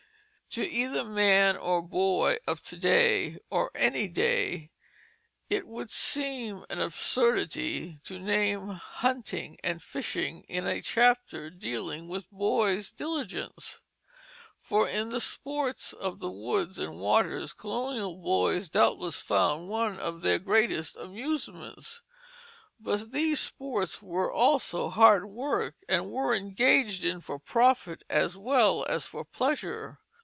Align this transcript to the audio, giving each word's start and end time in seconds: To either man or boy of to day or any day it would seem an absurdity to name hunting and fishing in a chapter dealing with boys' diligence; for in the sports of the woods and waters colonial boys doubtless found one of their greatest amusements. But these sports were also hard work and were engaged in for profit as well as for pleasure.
To 0.55 0.69
either 0.69 1.05
man 1.05 1.55
or 1.55 1.81
boy 1.81 2.35
of 2.45 2.61
to 2.63 2.75
day 2.75 3.37
or 3.49 3.71
any 3.73 4.05
day 4.07 4.69
it 5.49 5.65
would 5.65 5.89
seem 5.89 6.65
an 6.69 6.81
absurdity 6.81 8.01
to 8.03 8.19
name 8.19 8.67
hunting 8.67 9.57
and 9.63 9.81
fishing 9.81 10.43
in 10.49 10.67
a 10.67 10.81
chapter 10.81 11.49
dealing 11.49 12.09
with 12.09 12.29
boys' 12.29 12.91
diligence; 12.91 13.79
for 14.59 14.89
in 14.89 15.07
the 15.07 15.21
sports 15.21 15.93
of 15.93 16.19
the 16.19 16.29
woods 16.29 16.77
and 16.77 16.97
waters 16.99 17.53
colonial 17.53 18.17
boys 18.17 18.67
doubtless 18.67 19.21
found 19.21 19.69
one 19.69 19.97
of 20.01 20.19
their 20.21 20.37
greatest 20.37 20.97
amusements. 20.97 22.01
But 22.77 23.13
these 23.13 23.39
sports 23.39 24.03
were 24.03 24.29
also 24.29 24.89
hard 24.89 25.27
work 25.29 25.75
and 25.87 26.11
were 26.11 26.35
engaged 26.35 27.05
in 27.05 27.21
for 27.21 27.39
profit 27.39 28.03
as 28.09 28.35
well 28.37 28.83
as 28.89 29.05
for 29.05 29.23
pleasure. 29.23 29.97